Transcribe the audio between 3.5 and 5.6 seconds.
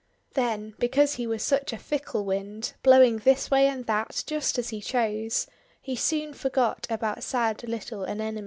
way and that just as he chose,